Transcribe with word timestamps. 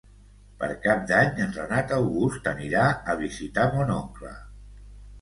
Per 0.63 0.69
Cap 0.85 1.03
d'Any 1.11 1.43
en 1.45 1.53
Renat 1.59 1.95
August 1.99 2.51
anirà 2.55 2.89
a 3.15 3.19
visitar 3.23 3.71
mon 3.79 3.97
oncle. 4.03 4.37